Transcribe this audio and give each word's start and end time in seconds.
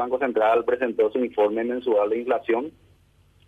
Banco 0.00 0.18
Central 0.18 0.64
presentó 0.64 1.10
su 1.12 1.22
informe 1.22 1.62
mensual 1.62 2.10
de 2.10 2.18
inflación. 2.18 2.72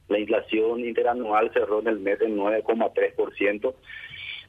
La 0.09 0.19
inflación 0.19 0.81
interanual 0.81 1.51
cerró 1.53 1.81
en 1.81 1.89
el 1.89 1.99
mes 1.99 2.21
en 2.21 2.37
9,3%. 2.37 3.75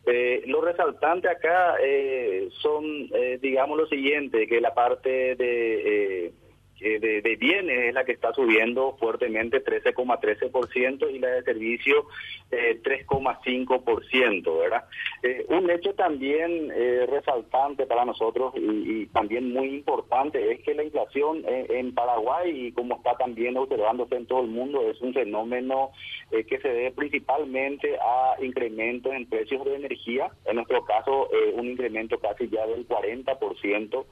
Eh, 0.06 0.44
lo 0.48 0.60
resaltante 0.62 1.30
acá 1.30 1.78
eh, 1.82 2.50
son, 2.62 2.84
eh, 3.14 3.40
digamos, 3.42 3.78
lo 3.78 3.88
siguiente, 3.88 4.48
que 4.48 4.60
la 4.60 4.74
parte 4.74 5.36
de 5.36 6.26
eh, 6.26 6.34
de, 6.80 7.22
de, 7.22 7.36
bienes 7.36 7.90
es 7.90 7.94
la 7.94 8.04
que 8.04 8.12
está 8.12 8.34
subiendo 8.34 8.96
fuertemente 9.00 9.64
13,13% 9.64 11.10
y 11.12 11.20
la 11.20 11.30
de 11.30 11.44
servicio 11.44 12.08
eh, 12.52 12.80
3,5%, 12.84 14.60
¿verdad? 14.60 14.86
Eh, 15.22 15.46
un 15.50 15.70
hecho 15.70 15.94
también 15.94 16.72
eh, 16.76 17.06
resaltante 17.10 17.86
para 17.86 18.06
nosotros 18.06 18.54
y, 18.56 19.04
y, 19.04 19.06
también 19.08 19.52
muy 19.54 19.68
importante 19.68 20.52
es 20.52 20.62
que 20.62 20.74
la 20.74 20.84
inflación 20.84 21.44
en 21.48 21.94
Paraguay 21.94 22.68
y 22.68 22.72
como 22.72 22.96
está 22.96 23.16
también 23.16 23.56
observándose 23.58 24.16
en 24.16 24.26
todo 24.26 24.42
el 24.42 24.48
mundo 24.48 24.82
es 24.90 25.00
un 25.02 25.14
fenómeno 25.14 25.92
eh, 26.32 26.46
que 26.46 26.60
se 26.60 26.68
debe 26.68 26.92
principalmente 26.92 27.96
a 27.98 28.36
incrementos 28.44 29.14
en 29.14 29.28
precios 29.28 29.64
de 29.66 29.76
energía, 29.76 30.32
en 30.46 30.56
nuestro 30.56 30.84
caso 30.84 31.30
eh, 31.32 31.54
un 31.54 31.68
incremento 31.68 32.18
casi 32.20 32.50
ya 32.50 32.66
del 32.66 32.88
40% 32.88 34.06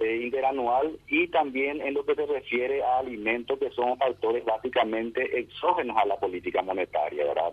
eh, 0.00 0.20
interanual 0.22 0.98
y 1.06 1.28
también 1.28 1.80
en 1.80 1.94
lo 1.94 2.04
que 2.04 2.14
se 2.18 2.26
refiere 2.26 2.82
a 2.82 2.98
alimentos 2.98 3.58
que 3.58 3.70
son 3.70 3.96
factores 3.96 4.44
básicamente 4.44 5.38
exógenos 5.38 5.96
a 5.96 6.04
la 6.04 6.18
política 6.18 6.62
monetaria, 6.62 7.24
¿verdad? 7.24 7.52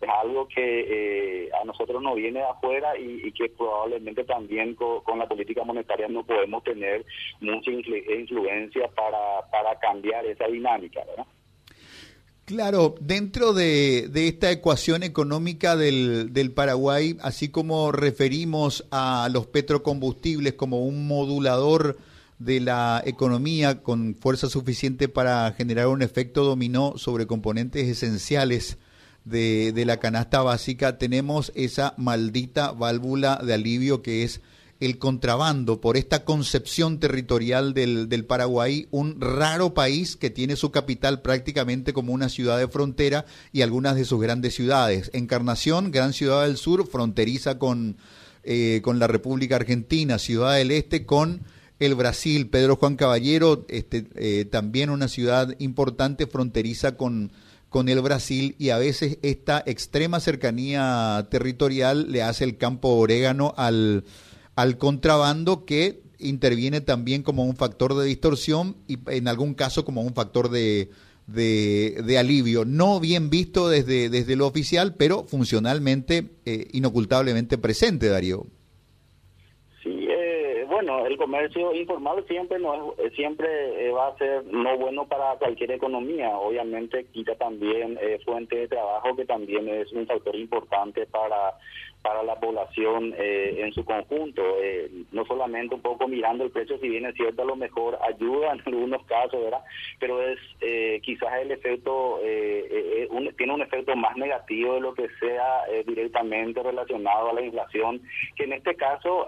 Es 0.00 0.08
algo 0.08 0.48
que 0.48 1.44
eh, 1.44 1.50
a 1.60 1.64
nosotros 1.64 2.02
nos 2.02 2.16
viene 2.16 2.40
de 2.40 2.46
afuera 2.46 2.98
y, 2.98 3.30
que 3.32 3.50
probablemente 3.50 4.24
también 4.24 4.74
con, 4.74 5.18
la 5.18 5.28
política 5.28 5.62
monetaria 5.64 6.08
no 6.08 6.24
podemos 6.24 6.64
tener 6.64 7.04
mucha 7.40 7.70
influ 7.70 7.96
influencia 7.96 8.88
para, 8.88 9.42
para 9.50 9.78
cambiar 9.78 10.24
esa 10.24 10.46
dinámica, 10.46 11.04
¿verdad? 11.04 11.26
Claro, 12.48 12.94
dentro 12.98 13.52
de, 13.52 14.08
esta 14.14 14.50
ecuación 14.50 15.02
económica 15.02 15.76
del, 15.76 16.52
Paraguay, 16.54 17.14
así 17.20 17.50
como 17.50 17.92
referimos 17.92 18.86
a 18.90 19.28
los 19.30 19.46
petrocombustibles 19.48 20.54
como 20.54 20.86
un 20.86 21.06
modulador 21.06 21.98
de 22.38 22.60
la 22.60 23.02
economía 23.04 23.82
con 23.82 24.14
fuerza 24.14 24.48
suficiente 24.48 25.08
para 25.08 25.52
generar 25.52 25.88
un 25.88 26.02
efecto 26.02 26.44
dominó 26.44 26.94
sobre 26.96 27.26
componentes 27.26 27.88
esenciales 27.88 28.78
de, 29.24 29.72
de 29.72 29.84
la 29.84 29.98
canasta 29.98 30.42
básica, 30.42 30.98
tenemos 30.98 31.52
esa 31.54 31.94
maldita 31.96 32.72
válvula 32.72 33.40
de 33.44 33.54
alivio 33.54 34.02
que 34.02 34.22
es 34.22 34.40
el 34.80 34.98
contrabando, 34.98 35.80
por 35.80 35.96
esta 35.96 36.24
concepción 36.24 37.00
territorial 37.00 37.74
del, 37.74 38.08
del, 38.08 38.24
Paraguay, 38.24 38.86
un 38.90 39.20
raro 39.20 39.74
país 39.74 40.14
que 40.16 40.30
tiene 40.30 40.54
su 40.54 40.70
capital 40.70 41.20
prácticamente 41.20 41.92
como 41.92 42.12
una 42.12 42.28
ciudad 42.28 42.58
de 42.58 42.68
frontera 42.68 43.24
y 43.52 43.62
algunas 43.62 43.96
de 43.96 44.04
sus 44.04 44.20
grandes 44.20 44.54
ciudades. 44.54 45.10
Encarnación, 45.14 45.90
gran 45.90 46.12
ciudad 46.12 46.44
del 46.44 46.56
sur, 46.56 46.86
fronteriza 46.86 47.58
con, 47.58 47.96
eh, 48.44 48.80
con 48.84 49.00
la 49.00 49.08
República 49.08 49.56
Argentina, 49.56 50.18
Ciudad 50.18 50.54
del 50.54 50.70
Este 50.70 51.04
con 51.04 51.40
el 51.80 51.94
Brasil, 51.94 52.48
Pedro 52.48 52.76
Juan 52.76 52.96
Caballero, 52.96 53.66
este, 53.68 54.06
eh, 54.16 54.44
también 54.44 54.90
una 54.90 55.08
ciudad 55.08 55.54
importante, 55.58 56.26
fronteriza 56.26 56.96
con, 56.96 57.30
con 57.68 57.88
el 57.88 58.00
Brasil 58.00 58.56
y 58.58 58.70
a 58.70 58.78
veces 58.78 59.18
esta 59.22 59.62
extrema 59.66 60.20
cercanía 60.20 61.28
territorial 61.30 62.10
le 62.10 62.22
hace 62.22 62.44
el 62.44 62.56
campo 62.56 62.88
orégano 62.88 63.54
al 63.56 64.04
al 64.58 64.76
contrabando 64.76 65.64
que 65.64 66.00
interviene 66.18 66.80
también 66.80 67.22
como 67.22 67.44
un 67.44 67.54
factor 67.54 67.94
de 67.94 68.04
distorsión 68.04 68.74
y 68.88 68.98
en 69.06 69.28
algún 69.28 69.54
caso 69.54 69.84
como 69.84 70.02
un 70.02 70.14
factor 70.14 70.50
de, 70.50 70.90
de, 71.28 72.18
alivio. 72.18 72.64
No 72.64 72.98
bien 72.98 73.30
visto 73.30 73.68
desde, 73.68 74.08
desde 74.08 74.34
lo 74.34 74.48
oficial, 74.48 74.96
pero 74.98 75.22
funcionalmente, 75.22 76.30
eh, 76.44 76.66
inocultablemente 76.72 77.56
presente, 77.56 78.08
Darío. 78.08 78.46
Sí, 79.80 80.08
eh, 80.10 80.64
bueno, 80.68 81.06
el 81.06 81.07
comercio 81.18 81.74
informal 81.74 82.24
siempre 82.26 82.58
no 82.58 82.94
es, 82.98 83.12
siempre 83.14 83.88
eh, 83.88 83.90
va 83.90 84.08
a 84.08 84.16
ser 84.16 84.44
no 84.46 84.78
bueno 84.78 85.06
para 85.06 85.36
cualquier 85.36 85.72
economía. 85.72 86.36
Obviamente 86.38 87.06
quita 87.12 87.34
también 87.34 87.98
eh, 88.00 88.18
fuente 88.24 88.56
de 88.56 88.68
trabajo 88.68 89.14
que 89.16 89.26
también 89.26 89.68
es 89.68 89.92
un 89.92 90.06
factor 90.06 90.34
importante 90.36 91.06
para 91.06 91.54
para 92.02 92.22
la 92.22 92.38
población 92.38 93.14
eh, 93.18 93.56
en 93.58 93.72
su 93.72 93.84
conjunto, 93.84 94.42
eh, 94.62 94.90
no 95.12 95.24
solamente 95.26 95.74
un 95.74 95.82
poco 95.82 96.06
mirando 96.06 96.44
el 96.44 96.50
precio, 96.50 96.78
si 96.78 96.88
bien 96.88 97.06
es 97.06 97.14
cierto, 97.14 97.42
a 97.42 97.46
lo 97.46 97.56
mejor 97.56 97.98
ayuda 98.02 98.52
en 98.52 98.62
algunos 98.66 99.04
casos, 99.06 99.42
¿verdad? 99.42 99.62
Pero 99.98 100.22
es 100.22 100.38
eh, 100.60 101.00
quizás 101.02 101.40
el 101.42 101.50
efecto, 101.50 102.20
un, 103.10 103.34
tiene 103.36 103.54
un 103.54 103.62
efecto 103.62 103.96
más 103.96 104.16
negativo 104.16 104.74
de 104.74 104.80
lo 104.80 104.94
que 104.94 105.08
sea 105.20 105.62
directamente 105.86 106.62
relacionado 106.62 107.30
a 107.30 107.34
la 107.34 107.42
inflación, 107.42 108.00
que 108.36 108.44
en 108.44 108.52
este 108.52 108.74
caso, 108.76 109.26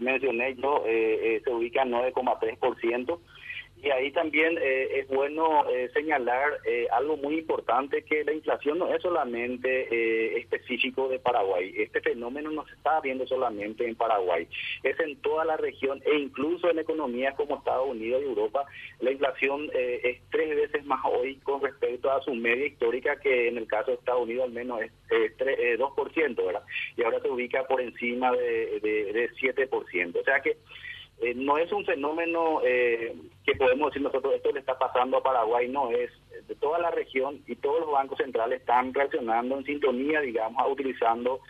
mencioné 0.00 0.54
yo, 0.56 0.73
se 0.82 1.50
ubica 1.52 1.82
en 1.82 1.92
9,3%. 1.92 3.18
Y 3.84 3.90
ahí 3.90 4.10
también 4.12 4.56
eh, 4.62 5.00
es 5.00 5.08
bueno 5.08 5.68
eh, 5.68 5.90
señalar 5.92 6.58
eh, 6.64 6.86
algo 6.90 7.18
muy 7.18 7.34
importante, 7.38 8.02
que 8.02 8.24
la 8.24 8.32
inflación 8.32 8.78
no 8.78 8.88
es 8.94 9.02
solamente 9.02 9.88
eh, 9.90 10.38
específico 10.38 11.06
de 11.08 11.18
Paraguay. 11.18 11.74
Este 11.76 12.00
fenómeno 12.00 12.50
no 12.50 12.64
se 12.66 12.74
está 12.74 13.02
viendo 13.02 13.26
solamente 13.26 13.86
en 13.86 13.94
Paraguay, 13.94 14.48
es 14.82 14.98
en 15.00 15.16
toda 15.16 15.44
la 15.44 15.58
región 15.58 16.00
e 16.06 16.16
incluso 16.16 16.70
en 16.70 16.78
economías 16.78 17.34
como 17.34 17.58
Estados 17.58 17.86
Unidos 17.86 18.22
y 18.22 18.28
Europa. 18.28 18.64
La 19.00 19.10
inflación 19.10 19.68
eh, 19.74 20.00
es 20.02 20.20
tres 20.30 20.56
veces 20.56 20.86
más 20.86 21.04
hoy 21.04 21.36
con 21.42 21.60
respecto 21.60 22.10
a 22.10 22.22
su 22.22 22.34
media 22.34 22.64
histórica, 22.64 23.20
que 23.20 23.48
en 23.48 23.58
el 23.58 23.66
caso 23.66 23.90
de 23.90 23.98
Estados 23.98 24.22
Unidos 24.22 24.44
al 24.44 24.52
menos 24.52 24.80
es, 24.80 24.92
es 25.10 25.36
3, 25.36 25.58
eh, 25.60 25.78
2%, 25.78 26.46
¿verdad? 26.46 26.62
Y 26.96 27.02
ahora 27.02 27.20
se 27.20 27.28
ubica 27.28 27.66
por 27.66 27.82
encima 27.82 28.32
de, 28.32 28.80
de, 28.80 29.12
de 29.12 29.30
7%. 29.32 30.18
O 30.18 30.24
sea 30.24 30.40
que 30.40 30.56
eh, 31.20 31.34
no 31.34 31.58
es 31.58 31.70
un 31.72 31.84
fenómeno 31.84 32.60
eh, 32.64 33.14
que 33.44 33.54
podemos 33.54 33.90
decir 33.90 34.02
nosotros, 34.02 34.34
esto 34.34 34.52
le 34.52 34.60
está 34.60 34.78
pasando 34.78 35.18
a 35.18 35.22
Paraguay, 35.22 35.68
no 35.68 35.90
es 35.90 36.10
de 36.46 36.54
toda 36.56 36.78
la 36.78 36.90
región 36.90 37.40
y 37.46 37.56
todos 37.56 37.80
los 37.80 37.90
bancos 37.90 38.18
centrales 38.18 38.60
están 38.60 38.92
reaccionando 38.92 39.56
en 39.56 39.64
sintonía, 39.64 40.20
digamos, 40.20 40.70
utilizando 40.70 41.40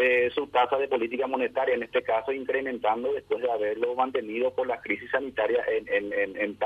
eh, 0.00 0.30
su 0.32 0.46
tasa 0.46 0.76
de 0.76 0.86
política 0.86 1.26
monetaria, 1.26 1.74
en 1.74 1.82
este 1.82 2.02
caso 2.02 2.30
incrementando 2.30 3.12
después 3.12 3.42
de 3.42 3.50
haberlo 3.50 3.96
mantenido 3.96 4.54
por 4.54 4.68
la 4.68 4.80
crisis 4.80 5.10
sanitaria 5.10 5.64
en, 5.66 5.88
en, 5.88 6.12
en, 6.12 6.36
en 6.36 6.58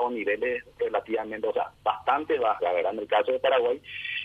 o 0.00 0.10
niveles 0.10 0.64
relativamente, 0.78 1.46
o 1.46 1.52
sea, 1.52 1.70
bastante 1.82 2.38
bajas, 2.38 2.74
¿verdad? 2.74 2.94
En 2.94 3.00
el 3.00 3.06
caso 3.06 3.30
de 3.32 3.40
Paraguay, 3.40 3.78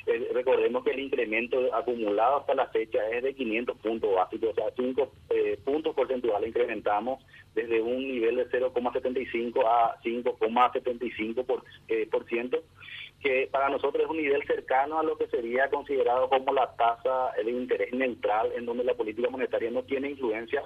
eh, 0.05 0.29
recordemos 0.33 0.83
que 0.83 0.91
el 0.91 0.99
incremento 0.99 1.73
acumulado 1.73 2.37
hasta 2.37 2.53
la 2.55 2.67
fecha 2.67 2.99
es 3.09 3.23
de 3.23 3.33
500 3.33 3.77
puntos 3.77 4.13
básicos, 4.13 4.49
o 4.49 4.53
sea, 4.53 4.65
5 4.75 5.11
eh, 5.29 5.59
puntos 5.63 5.95
porcentuales 5.95 6.49
incrementamos 6.49 7.23
desde 7.55 7.81
un 7.81 7.99
nivel 7.99 8.35
de 8.35 8.49
0,75 8.49 9.63
a 9.65 9.99
5,75%, 10.01 11.45
por, 11.45 11.63
eh, 11.87 12.07
por 12.11 12.25
ciento, 12.27 12.63
que 13.21 13.47
para 13.49 13.69
nosotros 13.69 14.03
es 14.03 14.09
un 14.09 14.17
nivel 14.17 14.43
cercano 14.45 14.99
a 14.99 15.03
lo 15.03 15.17
que 15.17 15.27
sería 15.27 15.69
considerado 15.69 16.27
como 16.27 16.53
la 16.53 16.75
tasa 16.75 17.31
de 17.41 17.49
interés 17.49 17.93
neutral, 17.93 18.51
en 18.55 18.65
donde 18.65 18.83
la 18.83 18.95
política 18.95 19.29
monetaria 19.29 19.71
no 19.71 19.83
tiene 19.83 20.09
influencia 20.09 20.63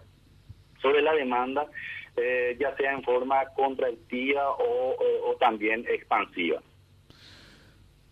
sobre 0.81 1.01
la 1.03 1.13
demanda, 1.13 1.67
eh, 2.15 2.57
ya 2.59 2.75
sea 2.75 2.93
en 2.93 3.03
forma 3.03 3.45
contractiva 3.55 4.55
o, 4.57 5.35
también 5.39 5.85
expansiva. 5.87 6.61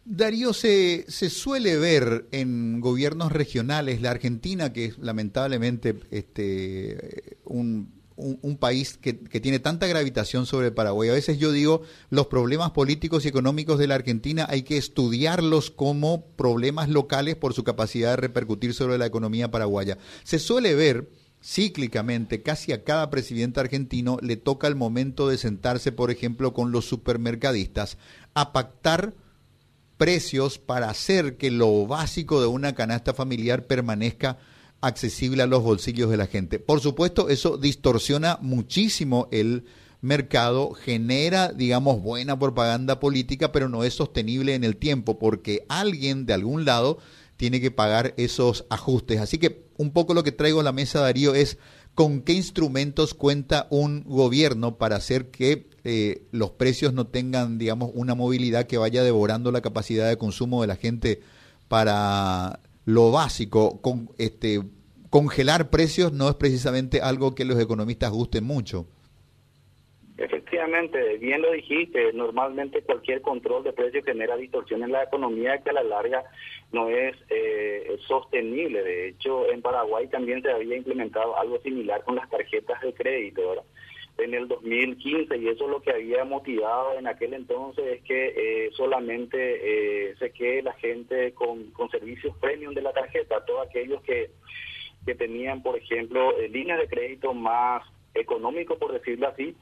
Darío, 0.08 0.54
se, 0.54 1.06
suele 1.10 1.78
ver 1.78 2.28
en 2.32 2.80
gobiernos 2.80 3.32
regionales, 3.32 4.02
la 4.02 4.12
Argentina, 4.12 4.72
que 4.72 4.86
es 4.86 5.00
lamentablemente 5.00 6.00
este, 6.12 7.38
un, 7.44 7.92
país 8.60 9.00
que, 9.02 9.18
que, 9.20 9.40
tiene 9.40 9.58
tanta 9.58 9.88
gravitación 9.88 10.46
sobre 10.46 10.70
Paraguay. 10.72 11.10
A 11.10 11.14
veces 11.14 11.40
yo 11.40 11.52
digo, 11.52 11.82
los 12.12 12.28
problemas 12.28 12.70
políticos 12.70 13.26
y 13.26 13.30
económicos 13.30 13.80
de 13.80 13.88
la 13.88 13.96
Argentina 13.96 14.46
hay 14.48 14.62
que 14.62 14.78
estudiarlos 14.78 15.72
como 15.72 16.28
problemas 16.36 16.88
locales 16.88 17.36
por 17.36 17.56
su 17.56 17.64
capacidad 17.64 18.12
de 18.12 18.18
repercutir 18.18 18.76
sobre 18.76 19.00
la 19.00 19.08
economía 19.08 19.50
paraguaya. 19.50 19.98
Se 20.24 20.38
suele 20.38 20.76
ver 20.76 21.10
cíclicamente, 21.44 22.44
casi 22.44 22.74
a 22.74 22.84
cada 22.84 23.10
presidente 23.10 23.60
argentino 23.60 24.20
le 24.22 24.36
toca 24.36 24.68
el 24.68 24.76
momento 24.76 25.28
de 25.30 25.40
sentarse, 25.40 25.92
por 25.92 26.12
ejemplo, 26.12 26.54
con 26.54 26.72
los 26.72 26.86
supermercadistas 26.86 27.98
a 28.36 28.54
pactar 28.54 29.14
precios 29.98 30.58
para 30.58 30.90
hacer 30.90 31.38
que 31.38 31.52
lo 31.52 31.88
básico 31.88 32.42
de 32.42 32.48
una 32.48 32.76
canasta 32.76 33.14
familiar 33.14 33.68
permanezca 33.68 34.38
accesible 34.82 35.44
a 35.44 35.48
los 35.48 35.64
bolsillos 35.64 36.10
de 36.10 36.18
la 36.18 36.28
gente. 36.28 36.60
Por 36.60 36.80
supuesto, 36.80 37.30
eso 37.30 37.58
distorsiona 37.58 38.38
muchísimo 38.42 39.28
el 39.32 39.66
mercado, 40.02 40.74
genera, 40.74 41.52
digamos, 41.52 42.02
buena 42.02 42.38
propaganda 42.38 43.00
política, 43.00 43.52
pero 43.52 43.70
no 43.70 43.84
es 43.84 43.96
sostenible 43.96 44.54
en 44.54 44.64
el 44.64 44.78
tiempo 44.78 45.18
porque 45.18 45.66
alguien 45.68 46.26
de 46.26 46.34
algún 46.34 46.66
lado 46.66 47.00
tiene 47.38 47.62
que 47.62 47.72
pagar 47.72 48.14
esos 48.18 48.66
ajustes. 48.70 49.20
Así 49.20 49.38
que 49.38 49.66
un 49.78 49.92
poco 49.92 50.14
lo 50.14 50.24
que 50.24 50.32
traigo 50.32 50.62
a 50.62 50.64
la 50.64 50.72
mesa, 50.72 51.02
Darío, 51.02 51.36
es 51.36 51.58
con 51.94 52.22
qué 52.22 52.34
instrumentos 52.34 53.14
cuenta 53.14 53.68
un 53.70 54.04
gobierno 54.04 54.78
para 54.78 54.98
hacer 54.98 55.32
que 55.32 55.70
eh, 55.84 56.28
los 56.32 56.52
precios 56.52 56.94
no 56.94 57.08
tengan, 57.08 57.58
digamos, 57.58 57.92
una 57.94 58.16
movilidad 58.16 58.68
que 58.68 58.78
vaya 58.78 59.04
devorando 59.04 59.52
la 59.52 59.62
capacidad 59.62 60.10
de 60.10 60.18
consumo 60.18 60.62
de 60.62 60.68
la 60.68 60.76
gente 60.76 61.22
para 61.68 62.60
lo 62.86 63.12
básico. 63.12 63.82
Con, 63.82 64.10
este, 64.18 64.62
congelar 65.10 65.70
precios 65.70 66.12
no 66.12 66.28
es 66.30 66.36
precisamente 66.36 67.02
algo 67.02 67.36
que 67.36 67.46
los 67.46 67.60
economistas 67.60 68.12
gusten 68.12 68.44
mucho. 68.44 68.88
Bien 71.20 71.42
lo 71.42 71.52
dijiste, 71.52 72.12
normalmente 72.14 72.82
cualquier 72.82 73.22
control 73.22 73.64
de 73.64 73.74
precios 73.74 74.04
genera 74.04 74.36
distorsión 74.36 74.82
en 74.84 74.92
la 74.92 75.04
economía 75.04 75.62
que 75.62 75.70
a 75.70 75.74
la 75.74 75.84
larga 75.84 76.24
no 76.72 76.90
es 76.90 77.16
eh, 77.30 77.98
sostenible. 78.08 78.84
De 78.84 79.10
hecho, 79.10 79.50
en 79.52 79.62
Paraguay 79.62 80.08
también 80.08 80.42
se 80.42 80.52
había 80.52 80.76
implementado 80.76 81.38
algo 81.38 81.60
similar 81.62 82.04
con 82.04 82.16
las 82.16 82.30
tarjetas 82.30 82.82
de 82.82 82.94
crédito. 82.94 83.64
en 84.18 84.34
el 84.34 84.48
2015 84.48 85.38
y 85.38 85.50
eso 85.50 85.68
lo 85.68 85.82
que 85.82 85.92
había 85.92 86.24
motivado 86.24 86.98
en 86.98 87.06
aquel 87.06 87.34
entonces 87.34 87.86
es 87.98 88.02
que 88.04 88.34
eh, 88.36 88.70
solamente 88.72 89.38
eh, 90.10 90.16
se 90.18 90.32
quede 90.32 90.64
la 90.64 90.74
gente 90.74 91.34
con, 91.34 91.72
servicios 91.92 92.36
premium 92.38 92.74
de 92.74 92.82
la 92.82 92.94
tarjeta, 92.94 93.46
todos 93.46 93.68
aquellos 93.68 94.02
que, 94.02 94.32
que 95.06 95.16
tenían, 95.16 95.62
por 95.62 95.78
ejemplo, 95.78 96.36
eh, 96.40 96.50
líneas 96.50 96.80
de 96.80 96.88
crédito 96.88 97.34
más 97.34 97.84
económicos, 98.16 98.78
por 98.80 98.94
decirlo 98.94 99.28
así, 99.28 99.56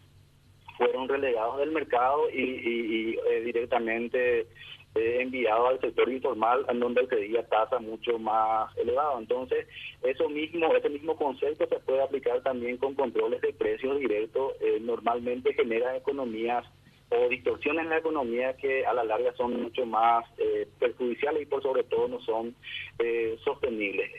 fueron 0.78 1.08
relegados 1.08 1.60
del 1.60 1.72
mercado 1.72 2.30
y, 2.32 2.42
y, 2.42 3.18
y 3.20 3.42
directamente 3.42 4.48
enviado 4.96 5.68
al 5.68 5.82
sector 5.82 6.10
informal 6.10 6.66
en 6.70 6.80
donde 6.80 7.08
pedía 7.08 7.44
tasa 7.48 7.80
mucho 7.80 8.20
más 8.20 8.76
elevada. 8.78 9.18
Entonces, 9.18 9.68
eso 10.04 10.30
mismo, 10.30 10.74
ese 10.76 10.90
mismo 10.90 11.16
concepto 11.16 11.68
se 11.68 11.80
puede 11.80 12.02
aplicar 12.02 12.42
también 12.44 12.78
con 12.78 12.94
controles 12.94 13.42
de 13.42 13.54
precios 13.54 14.00
directos. 14.00 14.54
Eh, 14.62 14.80
normalmente 14.82 15.54
genera 15.54 15.98
economías 15.98 16.66
o 17.10 17.30
distorsiones 17.30 17.84
en 17.84 17.90
la 17.90 17.98
economía 17.98 18.56
que 18.58 18.86
a 18.86 18.94
la 18.94 19.04
larga 19.04 19.34
son 19.36 19.62
mucho 19.62 19.86
más 19.86 20.26
eh, 20.38 20.68
perjudiciales 20.80 21.44
y 21.44 21.46
por 21.46 21.62
sobre 21.62 21.84
todo 21.84 22.08
no 22.08 22.20
son 22.22 22.56
eh, 23.00 23.38
sostenibles. 23.44 24.12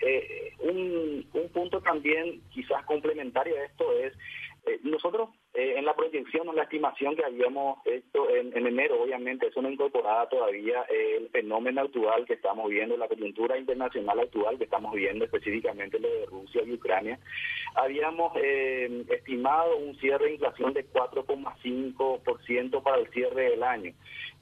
un, 0.61 1.27
un 1.33 1.49
punto 1.49 1.81
también 1.81 2.41
quizás 2.51 2.85
complementario 2.85 3.57
a 3.57 3.65
esto 3.65 3.93
es 3.99 4.13
eh, 4.67 4.81
nosotros 4.83 5.31
eh, 5.53 5.75
en 5.77 5.85
la 5.85 5.95
proyección 5.95 6.49
o 6.49 6.53
la 6.53 6.65
estimación 6.65 7.15
que 7.17 7.25
habíamos 7.25 7.79
hecho 7.87 8.29
en, 8.31 8.55
enero, 8.67 9.03
obviamente 9.03 9.49
eso 9.49 9.61
no 9.61 9.71
incorporaba 9.71 10.29
todavía 10.29 10.83
el 10.89 11.29
fenómeno 11.29 11.83
actual 11.83 12.25
que 12.25 12.35
estamos 12.35 12.71
viendo, 12.71 12.97
la 12.97 13.09
coyuntura 13.09 13.59
internacional 13.59 14.21
actual 14.21 14.59
que 14.59 14.65
estamos 14.65 14.95
viendo, 14.95 15.25
específicamente 15.25 15.99
lo 15.99 16.09
de 16.09 16.27
Rusia 16.27 16.63
y 16.65 16.73
Ucrania, 16.73 17.19
habíamos 17.75 18.37
estimado 18.37 19.77
un 19.77 19.97
cierre 19.99 20.27
de 20.27 20.33
inflación 20.35 20.73
de 20.73 20.87
4,5% 20.91 22.83
para 22.83 22.99
el 22.99 23.09
cierre 23.09 23.51
del 23.51 23.63
año. 23.63 23.93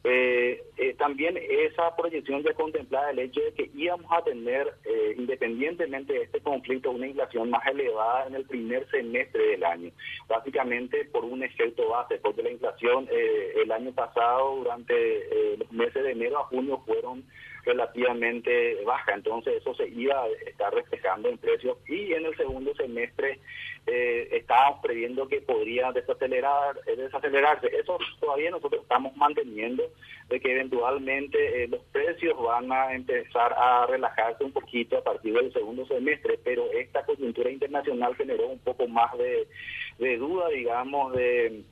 Eh, 0.05 0.61
eh, 0.79 0.94
también 0.94 1.38
esa 1.38 1.94
proyección 1.94 2.43
ya 2.43 2.52
contemplaba 2.55 3.11
el 3.11 3.20
hecho 3.20 3.40
de 3.40 3.55
que 3.55 3.70
íbamos 3.73 4.11
a 4.11 4.23
tener, 4.25 4.75
eh, 4.84 5.14
independientemente 5.17 6.12
de 6.12 6.23
este 6.23 6.40
conflicto, 6.40 6.90
una 6.90 7.06
inflación 7.06 7.50
más 7.50 7.64
elevada 7.69 8.26
en 8.26 8.34
el 8.34 8.44
primer 8.44 8.88
semestre 8.90 9.46
del 9.46 9.62
año, 9.64 9.93
básicamente 10.26 11.05
por 11.05 11.25
un 11.25 11.44
efecto 11.44 11.88
base, 11.88 12.19
porque 12.19 12.43
la 12.43 12.50
inflación 12.50 13.08
el 13.12 13.70
año 13.70 13.93
pasado, 13.93 14.56
durante 14.56 15.56
los 15.56 15.70
meses 15.70 16.02
de 16.02 16.11
enero 16.11 16.40
a 16.40 16.44
junio, 16.44 16.82
fueron 16.85 17.25
relativamente 17.64 18.82
baja, 18.85 19.14
entonces 19.14 19.55
eso 19.56 19.75
se 19.75 19.88
iba 19.88 20.23
a 20.23 20.29
estar 20.47 20.75
reflejando 20.75 21.29
en 21.29 21.38
precios 21.38 21.79
y 21.88 22.12
en 22.12 22.26
el 22.26 22.37
segundo 22.37 22.75
semestre 22.75 23.38
eh, 23.87 24.29
estábamos 24.32 24.81
previendo 24.81 25.26
que 25.26 25.41
podría 25.41 25.91
desacelerar, 25.93 26.79
eh, 26.87 26.97
desacelerarse. 26.97 27.67
Eso 27.67 27.99
todavía 28.20 28.50
nosotros 28.50 28.82
estamos 28.82 29.17
manteniendo 29.17 29.85
de 30.29 30.41
que 30.41 30.53
eventualmente 30.53 31.64
eh, 31.64 31.69
los 31.69 31.82
precios 31.93 32.41
van 32.41 32.70
a 32.70 32.94
empezar 32.94 33.53
a 33.56 33.87
relajarse 33.87 34.44
un 34.44 34.53
poquito 34.53 34.99
a 34.99 35.05
partir 35.05 35.35
del 35.35 35.53
segundo 35.53 35.85
semestre, 35.87 36.38
pero 36.44 36.70
esta 36.73 37.05
coyuntura 37.05 37.50
internacional 37.50 38.14
generó 38.14 38.49
un 38.49 38.61
poco 38.61 38.87
más 38.87 39.17
de, 39.19 39.49
de 39.99 40.17
duda, 40.17 40.49
digamos, 40.49 41.12
de 41.14 41.62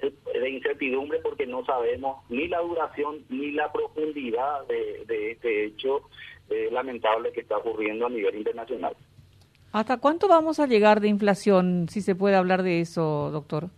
de 0.00 0.50
incertidumbre 0.50 1.18
porque 1.20 1.46
no 1.46 1.64
sabemos 1.64 2.24
ni 2.28 2.48
la 2.48 2.60
duración 2.60 3.24
ni 3.28 3.52
la 3.52 3.72
profundidad 3.72 4.66
de, 4.66 5.04
de 5.06 5.32
este 5.32 5.66
hecho 5.66 6.02
eh, 6.50 6.68
lamentable 6.70 7.32
que 7.32 7.40
está 7.40 7.56
ocurriendo 7.56 8.06
a 8.06 8.10
nivel 8.10 8.36
internacional. 8.36 8.94
¿Hasta 9.72 9.98
cuánto 9.98 10.28
vamos 10.28 10.60
a 10.60 10.66
llegar 10.66 11.00
de 11.00 11.08
inflación, 11.08 11.88
si 11.88 12.00
se 12.00 12.14
puede 12.14 12.36
hablar 12.36 12.62
de 12.62 12.80
eso, 12.80 13.30
doctor? 13.30 13.70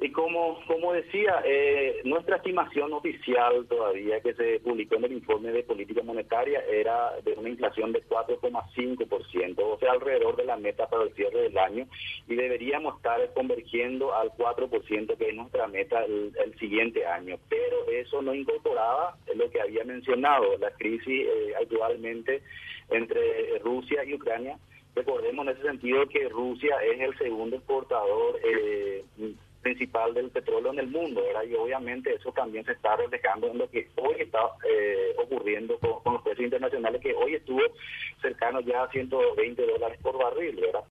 Y 0.00 0.12
como, 0.12 0.60
como 0.66 0.92
decía, 0.92 1.42
eh, 1.44 2.00
nuestra 2.04 2.36
estimación 2.36 2.92
oficial 2.92 3.66
todavía 3.66 4.20
que 4.20 4.32
se 4.34 4.60
publicó 4.60 4.94
en 4.94 5.04
el 5.06 5.12
informe 5.12 5.50
de 5.50 5.64
política 5.64 6.04
monetaria 6.04 6.60
era 6.70 7.18
de 7.24 7.32
una 7.32 7.48
inflación 7.48 7.92
de 7.92 8.04
4,5%, 8.04 9.58
o 9.58 9.78
sea, 9.78 9.92
alrededor 9.92 10.36
de 10.36 10.44
la 10.44 10.56
meta 10.56 10.88
para 10.88 11.02
el 11.02 11.14
cierre 11.14 11.42
del 11.42 11.58
año, 11.58 11.88
y 12.28 12.36
deberíamos 12.36 12.96
estar 12.96 13.18
convergiendo 13.34 14.14
al 14.14 14.30
4%, 14.30 15.16
que 15.16 15.28
es 15.30 15.34
nuestra 15.34 15.66
meta 15.66 16.04
el, 16.04 16.32
siguiente 16.60 17.04
año. 17.04 17.36
Pero 17.48 17.88
eso 17.90 18.22
no 18.22 18.34
incorporaba 18.34 19.16
lo 19.34 19.50
que 19.50 19.60
había 19.60 19.84
mencionado, 19.84 20.56
la 20.58 20.70
crisis 20.72 21.26
eh, 21.26 21.54
actualmente 21.60 22.42
entre 22.90 23.58
Rusia 23.58 24.04
y 24.04 24.14
Ucrania. 24.14 24.58
Recordemos 24.94 25.46
en 25.46 25.52
ese 25.52 25.62
sentido 25.62 26.08
que 26.08 26.28
Rusia 26.28 26.76
es 26.82 27.00
el 27.00 27.16
segundo 27.18 27.56
exportador. 27.56 28.40
Eh, 28.44 29.04
principal 29.62 30.14
del 30.14 30.30
petróleo 30.30 30.72
en 30.72 30.78
el 30.78 30.88
mundo, 30.88 31.22
¿verdad? 31.22 31.44
Y 31.44 31.54
obviamente 31.54 32.14
eso 32.14 32.32
también 32.32 32.64
se 32.64 32.72
está 32.72 32.96
reflejando 32.96 33.48
en 33.48 33.58
lo 33.58 33.70
que 33.70 33.88
hoy 33.96 34.16
está 34.18 34.38
eh, 34.68 35.14
ocurriendo 35.18 35.78
con, 35.78 36.14
los 36.14 36.22
precios 36.22 36.44
internacionales, 36.44 37.00
que 37.00 37.14
hoy 37.14 37.34
estuvo 37.34 37.60
cercano 38.22 38.60
ya 38.60 38.84
a 38.84 38.90
120 38.90 39.66
dólares 39.66 39.98
por 40.02 40.16
barril, 40.18 40.56
¿verdad? 40.56 40.84